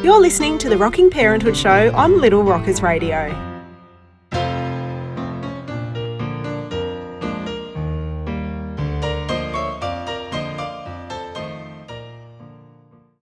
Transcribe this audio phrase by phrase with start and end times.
[0.00, 3.30] You're listening to the Rocking Parenthood Show on Little Rockers Radio.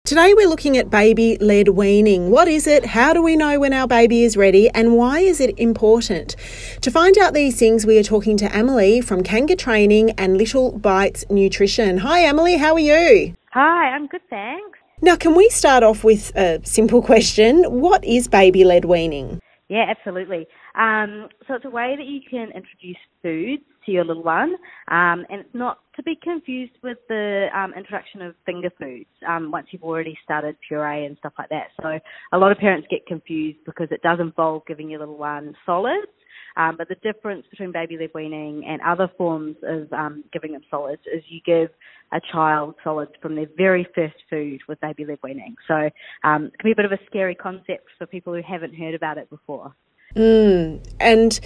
[0.04, 2.30] Today we're looking at baby led weaning.
[2.30, 2.84] What is it?
[2.84, 4.68] How do we know when our baby is ready?
[4.68, 6.36] And why is it important?
[6.82, 11.24] To find out these things, we are talking to Amalie from Kangatraining and Little Bites
[11.30, 11.98] Nutrition.
[11.98, 13.34] Hi, Amalie, how are you?
[13.52, 14.79] Hi, I'm good, thanks.
[15.02, 17.64] Now, can we start off with a simple question?
[17.64, 19.40] What is baby led weaning?
[19.68, 20.46] Yeah, absolutely.
[20.74, 24.56] Um, so it's a way that you can introduce foods to your little one,
[24.88, 29.50] um, and it's not to be confused with the um, introduction of finger foods um,
[29.50, 31.68] once you've already started puree and stuff like that.
[31.80, 31.98] So
[32.32, 36.08] a lot of parents get confused because it does involve giving your little one solids.
[36.56, 40.62] Um, but the difference between baby led weaning and other forms of um, giving them
[40.70, 41.70] solids is you give
[42.12, 45.54] a child solids from their very first food with baby led weaning.
[45.68, 45.90] So
[46.24, 48.94] um, it can be a bit of a scary concept for people who haven't heard
[48.94, 49.74] about it before.
[50.16, 50.80] Mm.
[50.98, 51.40] And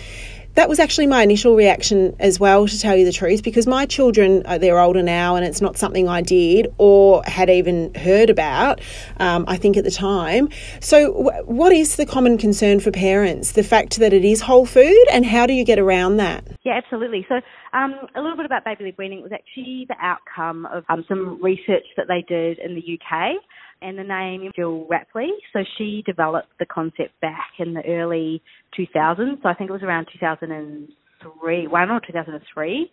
[0.55, 3.87] that was actually my initial reaction as well, to tell you the truth, because my
[3.87, 8.31] children, uh, they're older now and it's not something I did or had even heard
[8.31, 8.81] about,
[9.19, 10.49] um, I think, at the time.
[10.81, 13.53] So, w- what is the common concern for parents?
[13.53, 16.45] The fact that it is whole food, and how do you get around that?
[16.63, 17.27] Yeah, absolutely.
[17.29, 17.41] So,
[17.75, 21.43] um, a little bit about baby led weaning was actually the outcome of um, some
[21.43, 23.37] research that they did in the UK
[23.85, 25.29] and the name is Gill Rapley.
[25.53, 28.43] So she developed the concept back in the early
[28.79, 29.43] 2000s.
[29.43, 32.91] So I think it was around 2003, one or 2003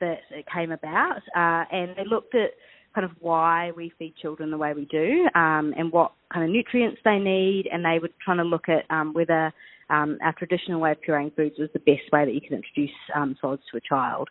[0.00, 1.18] that it came about.
[1.36, 2.50] Uh, and they looked at
[2.92, 6.50] kind of why we feed children the way we do um, and what kind of
[6.50, 7.68] nutrients they need.
[7.72, 9.52] And they were trying to look at um, whether
[9.92, 12.96] um, our traditional way of pureeing foods was the best way that you can introduce
[13.14, 14.28] um, solids to a child.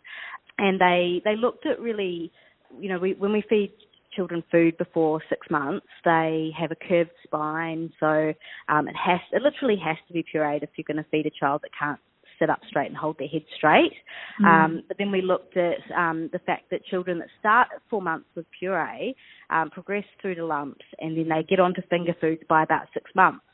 [0.58, 2.30] And they, they looked at really,
[2.78, 3.72] you know, we, when we feed
[4.14, 8.32] children food before six months, they have a curved spine, so
[8.68, 11.30] um, it has it literally has to be pureed if you're going to feed a
[11.30, 11.98] child that can't
[12.38, 13.92] sit up straight and hold their head straight.
[14.40, 14.46] Mm.
[14.46, 18.02] Um, but then we looked at um, the fact that children that start at four
[18.02, 19.14] months with puree
[19.50, 23.10] um, progress through to lumps, and then they get onto finger foods by about six
[23.14, 23.44] months.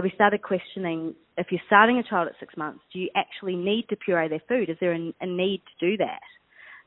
[0.00, 3.54] So we started questioning if you're starting a child at six months, do you actually
[3.54, 4.70] need to puree their food?
[4.70, 6.22] Is there a, a need to do that?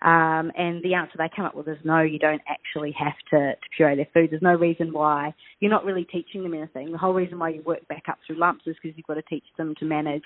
[0.03, 3.53] Um, and the answer they come up with is no, you don't actually have to,
[3.53, 4.31] to puree their food.
[4.31, 6.91] There's no reason why you're not really teaching them anything.
[6.91, 9.21] The whole reason why you work back up through lumps is because you've got to
[9.29, 10.23] teach them to manage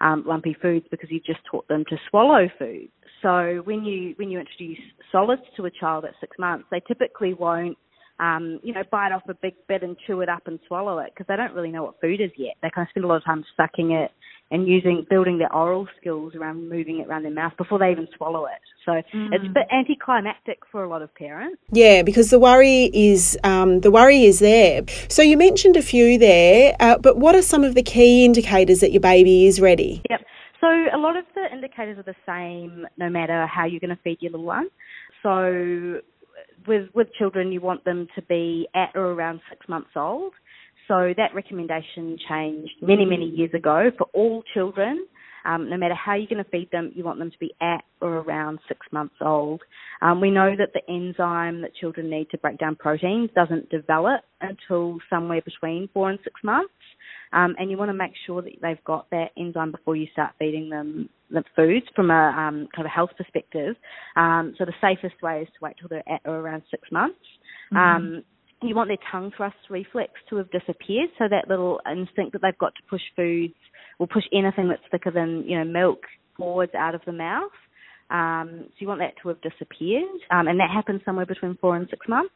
[0.00, 2.88] um, lumpy foods because you've just taught them to swallow food.
[3.20, 4.78] So when you when you introduce
[5.10, 7.76] solids to a child at six months, they typically won't
[8.20, 11.12] um, you know, bite off a big bit and chew it up and swallow it
[11.14, 12.54] because they don't really know what food is yet.
[12.62, 14.10] They kind of spend a lot of time sucking it
[14.50, 18.08] and using building their oral skills around moving it around their mouth before they even
[18.16, 18.60] swallow it.
[18.84, 19.28] So mm.
[19.32, 21.60] it's a bit anticlimactic for a lot of parents.
[21.70, 24.82] Yeah, because the worry is um, the worry is there.
[25.08, 28.80] So you mentioned a few there, uh, but what are some of the key indicators
[28.80, 30.02] that your baby is ready?
[30.08, 30.20] Yep.
[30.60, 34.02] So a lot of the indicators are the same no matter how you're going to
[34.02, 34.68] feed your little one.
[35.22, 36.00] So
[36.68, 40.32] with with children, you want them to be at or around six months old.
[40.86, 45.06] So that recommendation changed many many years ago for all children.
[45.44, 47.82] Um, no matter how you're going to feed them, you want them to be at
[48.02, 49.62] or around six months old.
[50.02, 54.20] Um, we know that the enzyme that children need to break down proteins doesn't develop
[54.40, 56.72] until somewhere between four and six months.
[57.32, 60.32] Um, and you want to make sure that they've got that enzyme before you start
[60.38, 63.76] feeding them the foods from a um, kind of a health perspective.
[64.16, 67.18] Um, so the safest way is to wait till they're at or around six months.
[67.72, 67.76] Mm-hmm.
[67.76, 68.24] Um,
[68.62, 72.58] you want their tongue thrust reflex to have disappeared, so that little instinct that they've
[72.58, 73.54] got to push foods
[73.98, 76.00] or push anything that's thicker than you know milk
[76.36, 77.52] forwards out of the mouth.
[78.10, 81.76] Um, so you want that to have disappeared, um, and that happens somewhere between four
[81.76, 82.32] and six months.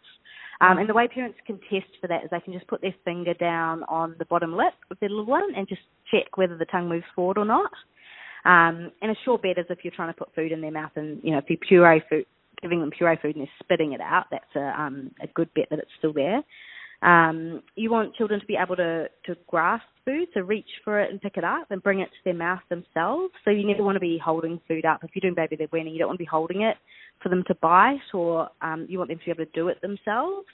[0.63, 2.95] Um, and the way parents can test for that is they can just put their
[3.05, 6.67] finger down on the bottom lip of their little one and just check whether the
[6.67, 7.73] tongue moves forward or not.
[8.45, 10.93] Um, and a sure bet is if you're trying to put food in their mouth
[10.95, 12.27] and, you know, if you puree food,
[12.61, 15.67] giving them puree food and they're spitting it out, that's a, um, a good bet
[15.71, 16.43] that it's still there.
[17.03, 21.11] Um, you want children to be able to, to grasp food, so reach for it
[21.11, 23.33] and pick it up and bring it to their mouth themselves.
[23.45, 25.03] So you never want to be holding food up.
[25.03, 26.77] If you're doing baby led weaning, you don't want to be holding it
[27.23, 29.81] for them to bite or um, you want them to be able to do it
[29.81, 30.47] themselves.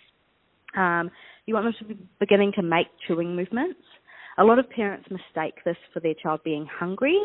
[0.76, 1.10] Um,
[1.46, 3.80] you want them to be beginning to make chewing movements.
[4.38, 7.20] A lot of parents mistake this for their child being hungry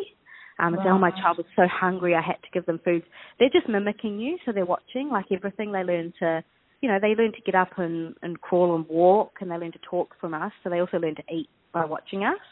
[0.60, 0.84] um, wow.
[0.84, 3.04] say, oh, my child was so hungry, I had to give them food.
[3.40, 5.10] They're just mimicking you, so they're watching.
[5.12, 6.44] Like everything, they learn to
[6.84, 9.72] you know, they learn to get up and, and crawl and walk and they learn
[9.72, 10.52] to talk from us.
[10.64, 12.44] So they also learn to eat by watching us.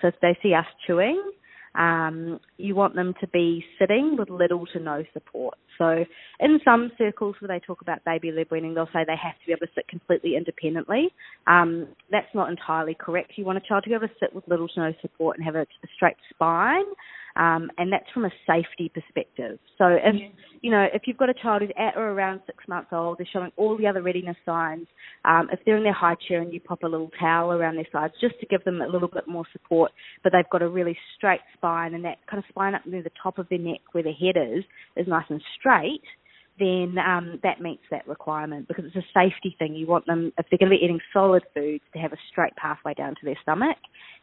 [0.00, 1.20] So if they see us chewing,
[1.74, 5.56] um, you want them to be sitting with little to no support.
[5.78, 6.04] So
[6.40, 9.46] in some circles where they talk about baby led weaning, they'll say they have to
[9.46, 11.08] be able to sit completely independently.
[11.46, 13.32] Um, that's not entirely correct.
[13.36, 15.44] You want a child to be able to sit with little to no support and
[15.44, 16.84] have a, a straight spine.
[17.36, 19.58] Um, and that's from a safety perspective.
[19.78, 20.14] So if
[20.60, 23.28] you know if you've got a child who's at or around six months old, they're
[23.32, 24.86] showing all the other readiness signs.
[25.24, 27.88] Um, if they're in their high chair and you pop a little towel around their
[27.90, 29.92] sides just to give them a little bit more support,
[30.22, 33.10] but they've got a really straight spine and that kind of spine up near the
[33.22, 34.64] top of their neck where their head is
[34.96, 36.02] is nice and straight
[36.58, 39.74] then um, that meets that requirement because it's a safety thing.
[39.74, 42.54] You want them, if they're going to be eating solid foods, to have a straight
[42.56, 43.76] pathway down to their stomach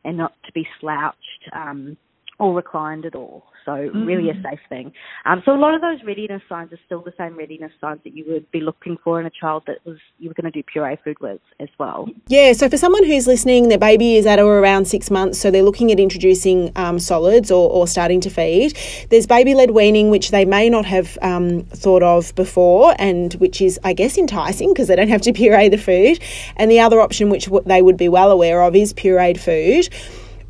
[0.06, 1.18] and not to be slouched
[1.54, 1.98] um,
[2.40, 3.44] or reclined at all.
[3.66, 4.06] So mm-hmm.
[4.06, 4.50] really a mm-hmm.
[4.50, 4.92] safe thing.
[5.26, 8.16] Um, so a lot of those readiness signs are still the same readiness signs that
[8.16, 10.64] you would be looking for in a child that was you were going to do
[10.64, 12.08] puree food with as well.
[12.28, 12.54] Yeah.
[12.54, 15.62] So for someone who's listening, their baby is at or around six months, so they're
[15.62, 18.78] looking at introducing um, solids or, or starting to feed.
[19.10, 23.62] There's baby led weaning, which they may not have um, thought of before, and which
[23.62, 26.20] is I guess enticing because they don't have to puree the food.
[26.56, 29.90] And the other option, which they would be well aware of, is pureed food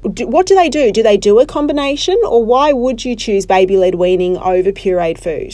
[0.02, 0.92] what do they do?
[0.92, 5.20] Do they do a combination, or why would you choose baby led weaning over pureed
[5.20, 5.54] food?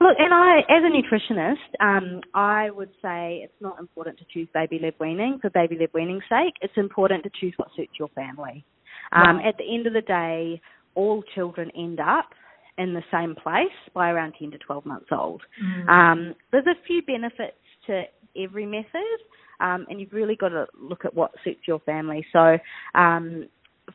[0.00, 4.48] Look, and I, as a nutritionist, um, I would say it's not important to choose
[4.52, 6.54] baby led weaning for baby led weaning's sake.
[6.60, 8.64] It's important to choose what suits your family.
[9.12, 9.46] Um, right.
[9.46, 10.60] At the end of the day,
[10.94, 12.30] all children end up
[12.78, 15.42] in the same place by around 10 to 12 months old.
[15.62, 15.88] Mm.
[15.88, 18.02] Um, there's a few benefits to
[18.36, 19.18] every method,
[19.60, 22.26] um, and you've really got to look at what suits your family.
[22.32, 22.58] So,
[22.94, 23.46] um,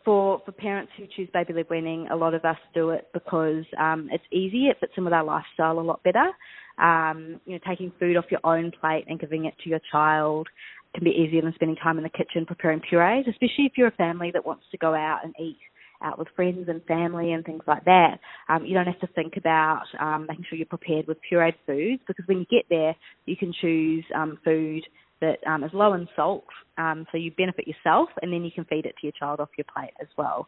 [0.03, 3.65] for for parents who choose baby led weaning, a lot of us do it because
[3.79, 4.67] um, it's easy.
[4.67, 6.31] It fits in with our lifestyle a lot better.
[6.77, 10.47] Um, you know, taking food off your own plate and giving it to your child
[10.93, 13.91] can be easier than spending time in the kitchen preparing purees, especially if you're a
[13.91, 15.57] family that wants to go out and eat
[16.03, 18.19] out with friends and family and things like that.
[18.49, 22.01] Um, you don't have to think about um, making sure you're prepared with pureed foods
[22.07, 22.95] because when you get there,
[23.25, 24.83] you can choose um, food
[25.21, 26.45] that um, is low in salt,
[26.77, 29.49] um, so you benefit yourself, and then you can feed it to your child off
[29.57, 30.47] your plate as well.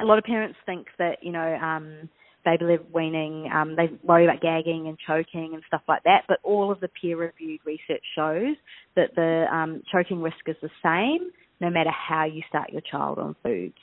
[0.00, 2.08] A lot of parents think that you know um,
[2.44, 6.38] baby led weaning, um, they worry about gagging and choking and stuff like that, but
[6.42, 8.56] all of the peer-reviewed research shows
[8.96, 11.30] that the um, choking risk is the same
[11.60, 13.74] no matter how you start your child on foods.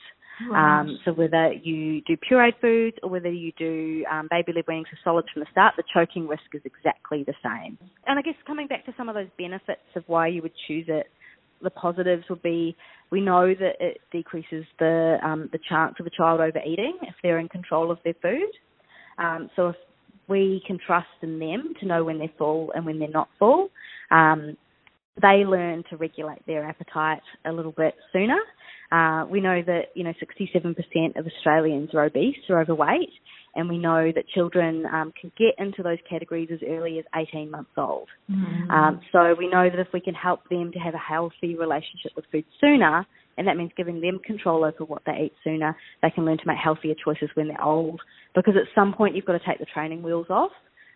[0.50, 0.80] Right.
[0.80, 4.88] Um, so whether you do pureed foods or whether you do um, baby led weanings
[4.92, 7.78] or solids from the start, the choking risk is exactly the same.
[8.06, 10.86] And I guess coming back to some of those benefits of why you would choose
[10.88, 11.06] it,
[11.62, 12.76] the positives would be
[13.10, 17.38] we know that it decreases the um, the chance of a child overeating if they're
[17.38, 18.50] in control of their food.
[19.18, 19.76] Um, so if
[20.28, 23.70] we can trust in them to know when they're full and when they're not full,
[24.10, 24.56] um,
[25.20, 28.38] they learn to regulate their appetite a little bit sooner
[28.90, 33.10] uh, we know that you know 67% of Australians are obese or overweight,
[33.54, 37.50] and we know that children um, can get into those categories as early as 18
[37.50, 38.08] months old.
[38.30, 38.70] Mm-hmm.
[38.70, 42.12] Um, so we know that if we can help them to have a healthy relationship
[42.16, 43.06] with food sooner,
[43.36, 46.46] and that means giving them control over what they eat sooner, they can learn to
[46.46, 48.00] make healthier choices when they're old.
[48.34, 50.52] Because at some point you've got to take the training wheels off,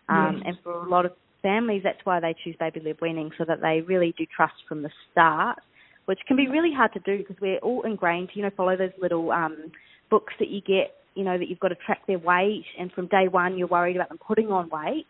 [0.09, 0.43] um, yes.
[0.47, 1.11] and for a lot of
[1.43, 4.81] families that's why they choose baby led weaning, so that they really do trust from
[4.81, 5.59] the start
[6.05, 8.75] which can be really hard to do because we're all ingrained to, you know, follow
[8.75, 9.71] those little um,
[10.09, 13.07] books that you get, you know, that you've got to track their weight, and from
[13.07, 15.07] day one you're worried about them putting on weight,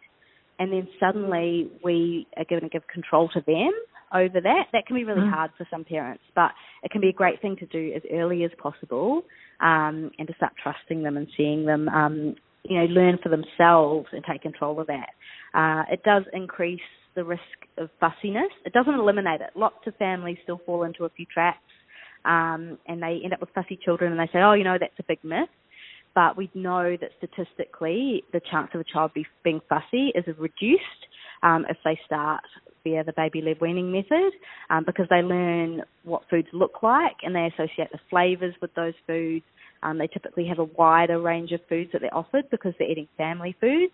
[0.60, 3.72] and then suddenly we are going to give control to them
[4.14, 4.66] over that.
[4.72, 5.34] That can be really mm.
[5.34, 6.52] hard for some parents, but
[6.84, 9.24] it can be a great thing to do as early as possible,
[9.62, 14.08] um, and to start trusting them and seeing them, um, you know, learn for themselves
[14.12, 15.10] and take control of that.
[15.54, 16.82] Uh, it does increase
[17.16, 17.42] the risk
[17.78, 18.52] of fussiness.
[18.66, 19.52] It doesn't eliminate it.
[19.56, 21.60] Lots of families still fall into a few traps
[22.26, 24.94] um, and they end up with fussy children and they say, oh, you know, that's
[25.00, 25.50] a big myth.
[26.16, 30.84] But we know that statistically the chance of a child be, being fussy is reduced
[31.42, 32.44] um, if they start
[32.84, 34.32] via the baby led weaning method
[34.70, 38.94] um, because they learn what foods look like and they associate the flavours with those
[39.08, 39.44] foods.
[39.82, 43.08] Um, they typically have a wider range of foods that they're offered because they're eating
[43.18, 43.92] family foods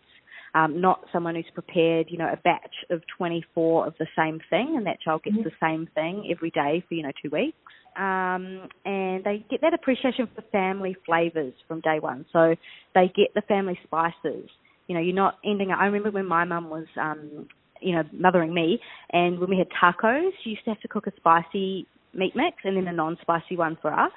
[0.55, 4.75] um, not someone who's prepared, you know, a batch of 24 of the same thing,
[4.75, 5.43] and that child gets mm-hmm.
[5.43, 7.57] the same thing every day for, you know, two weeks.
[7.97, 12.25] Um, and they get that appreciation for family flavours from day one.
[12.31, 12.55] So
[12.95, 14.49] they get the family spices.
[14.87, 15.79] You know, you're not ending up.
[15.79, 17.47] I remember when my mum was, um,
[17.81, 18.79] you know, mothering me,
[19.11, 22.57] and when we had tacos, she used to have to cook a spicy meat mix
[22.63, 24.11] and then a non-spicy one for us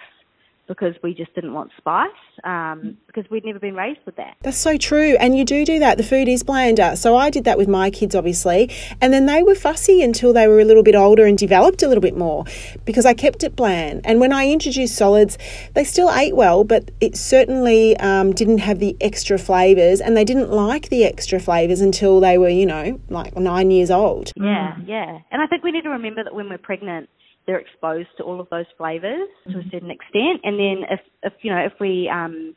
[0.68, 2.10] because we just didn't want spice
[2.44, 4.36] um, because we'd never been raised with that.
[4.42, 5.16] That's so true.
[5.18, 5.98] And you do do that.
[5.98, 6.96] The food is blander.
[6.96, 8.70] So I did that with my kids, obviously.
[9.00, 11.88] And then they were fussy until they were a little bit older and developed a
[11.88, 12.44] little bit more
[12.84, 14.02] because I kept it bland.
[14.04, 15.36] And when I introduced solids,
[15.74, 20.24] they still ate well, but it certainly um, didn't have the extra flavours and they
[20.24, 24.32] didn't like the extra flavours until they were, you know, like nine years old.
[24.36, 25.18] Yeah, yeah.
[25.30, 27.08] And I think we need to remember that when we're pregnant,
[27.46, 29.52] they're exposed to all of those flavors mm-hmm.
[29.52, 29.70] to a mm-hmm.
[29.72, 30.40] certain extent.
[30.44, 32.54] And then if, if you know, if we um,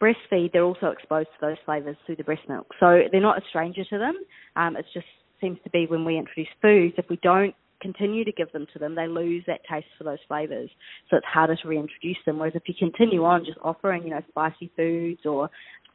[0.00, 2.66] breastfeed, they're also exposed to those flavors through the breast milk.
[2.80, 4.16] So they're not a stranger to them.
[4.56, 5.06] Um, it just
[5.40, 8.78] seems to be when we introduce foods, if we don't continue to give them to
[8.78, 10.70] them, they lose that taste for those flavors.
[11.10, 12.38] So it's harder to reintroduce them.
[12.38, 15.50] Whereas if you continue on just offering, you know, spicy foods or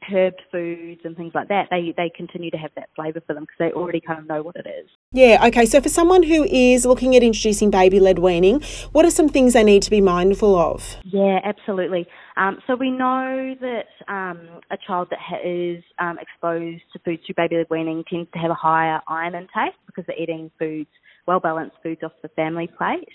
[0.09, 3.43] herbed foods and things like that, they, they continue to have that flavour for them
[3.43, 4.89] because they already kind of know what it is.
[5.11, 5.65] Yeah, okay.
[5.65, 9.53] So for someone who is looking at introducing baby led weaning, what are some things
[9.53, 10.97] they need to be mindful of?
[11.03, 12.07] Yeah, absolutely.
[12.37, 17.21] Um, so we know that um, a child that ha- is um, exposed to foods
[17.25, 20.89] through baby led weaning tends to have a higher iron intake because they're eating foods,
[21.27, 23.09] well balanced foods off the family plate.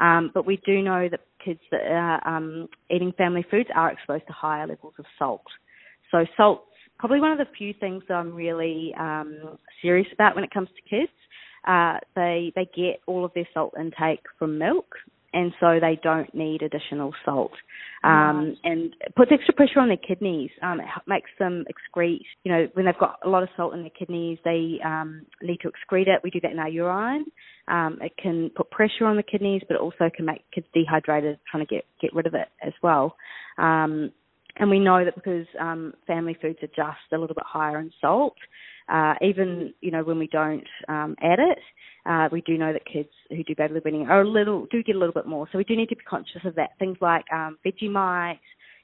[0.00, 4.26] Um, but we do know that kids that are um, eating family foods are exposed
[4.28, 5.42] to higher levels of salt.
[6.10, 6.64] So salt's
[6.98, 10.68] probably one of the few things that I'm really um, serious about when it comes
[10.68, 11.12] to kids.
[11.66, 14.94] Uh, they they get all of their salt intake from milk,
[15.32, 17.52] and so they don't need additional salt.
[18.04, 20.50] Um, and it puts extra pressure on their kidneys.
[20.62, 22.22] Um, it makes them excrete.
[22.44, 25.58] You know, when they've got a lot of salt in their kidneys, they um, need
[25.62, 26.20] to excrete it.
[26.22, 27.26] We do that in our urine.
[27.66, 31.38] Um, it can put pressure on the kidneys, but it also can make kids dehydrated,
[31.50, 33.16] trying to get get rid of it as well.
[33.58, 34.12] Um,
[34.58, 37.90] and we know that because um, family foods are just a little bit higher in
[38.00, 38.36] salt,
[38.88, 41.58] uh, even you know when we don't um, add it,
[42.06, 44.96] uh, we do know that kids who do baby weaning are a little do get
[44.96, 45.46] a little bit more.
[45.52, 46.70] So we do need to be conscious of that.
[46.78, 48.38] Things like um, Vegemite,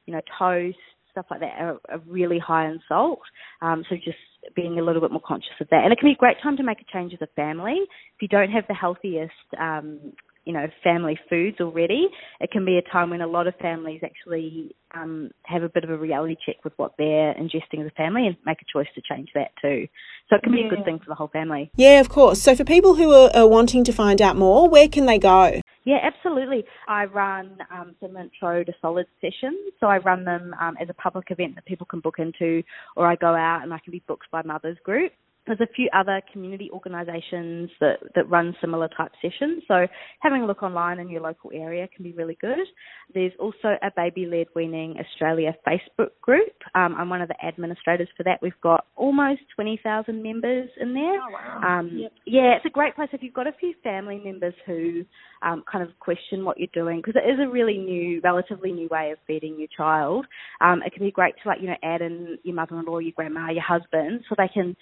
[0.07, 0.77] you know, toast,
[1.15, 3.21] stuff like that are, are really high in salt.
[3.63, 4.19] Um, so just
[4.55, 5.85] being a little bit more conscious of that.
[5.85, 7.77] And it can be a great time to make a change as a family.
[8.15, 10.13] If you don't have the healthiest um,
[10.45, 12.09] you know family foods already,
[12.41, 15.85] it can be a time when a lot of families actually um, have a bit
[15.85, 18.89] of a reality check with what they're ingesting as a family and make a choice
[18.95, 19.87] to change that too.
[20.29, 20.67] So it can be yeah.
[20.67, 21.71] a good thing for the whole family.
[21.77, 22.41] Yeah, of course.
[22.41, 25.61] So for people who are, are wanting to find out more, where can they go?
[25.85, 26.65] Yeah, absolutely.
[26.89, 29.59] I run um, some intro to solid sessions.
[29.81, 32.63] So I run them um, as a public event that people can book into,
[32.97, 35.13] or I go out and I can be booked by mothers group
[35.47, 39.63] there's a few other community organisations that, that run similar type sessions.
[39.69, 39.87] So
[40.21, 42.67] having a look online in your local area can be really good.
[43.13, 46.53] There's also a Baby Led Weaning Australia Facebook group.
[46.75, 48.41] Um, I'm one of the administrators for that.
[48.41, 51.21] We've got almost 20,000 members in there.
[51.21, 51.79] Oh, wow.
[51.79, 52.13] Um, yep.
[52.27, 55.05] Yeah, it's a great place if you've got a few family members who
[55.43, 58.89] um, kind of question what you're doing because it is a really new, relatively new
[58.91, 60.27] way of feeding your child.
[60.61, 63.51] Um, it can be great to like, you know, add in your mother-in-law, your grandma,
[63.51, 64.75] your husband so they can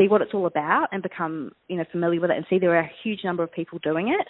[0.00, 2.74] see what it's all about and become, you know, familiar with it and see there
[2.74, 4.26] are a huge number of people doing it.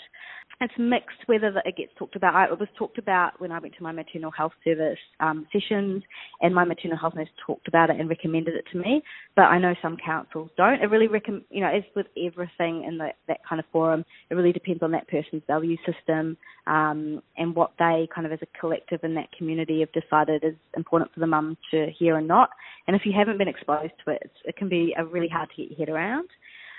[0.63, 2.53] It's mixed whether it gets talked about.
[2.53, 6.03] It was talked about when I went to my maternal health service um, sessions,
[6.43, 9.03] and my maternal health nurse talked about it and recommended it to me.
[9.37, 10.83] But I know some councils don't.
[10.83, 14.35] It really recommend, you know, as with everything in the, that kind of forum, it
[14.35, 18.59] really depends on that person's value system um, and what they kind of as a
[18.59, 22.51] collective in that community have decided is important for the mum to hear and not.
[22.87, 25.71] And if you haven't been exposed to it, it can be really hard to get
[25.71, 26.29] your head around.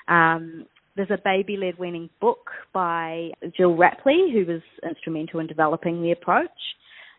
[0.08, 6.02] Um, there's a baby led weaning book by Gill Rapley, who was instrumental in developing
[6.02, 6.50] the approach,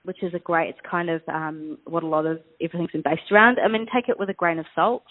[0.04, 3.30] which is a great, it's kind of um, what a lot of everything's been based
[3.30, 3.58] around.
[3.64, 5.04] I mean, take it with a grain of salt.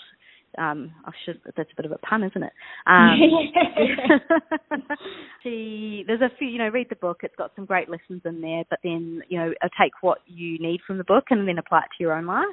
[0.57, 2.51] Um, I should, that's a bit of a pun, isn't it?
[2.85, 3.17] Um,
[5.43, 7.21] she, there's a few, you know, read the book.
[7.23, 10.81] It's got some great lessons in there, but then, you know, take what you need
[10.85, 12.45] from the book and then apply it to your own life.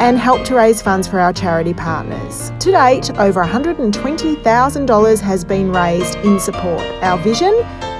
[0.00, 2.50] and help to raise funds for our charity partners.
[2.60, 6.80] To date, over $120,000 has been raised in support.
[7.02, 7.52] Our vision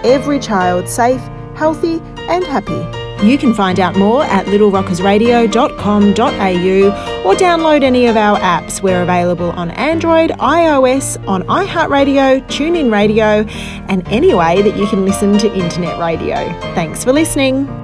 [0.03, 1.21] every child safe,
[1.57, 3.01] healthy, and happy.
[3.23, 8.83] You can find out more at littlerockersradio.com.au or download any of our apps.
[8.83, 13.45] We're available on Android, iOS, on iHeartRadio, TuneIn Radio,
[13.88, 16.35] and any way that you can listen to internet radio.
[16.75, 17.82] Thanks for listening.